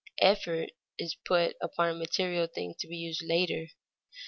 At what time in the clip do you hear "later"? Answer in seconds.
3.23-3.67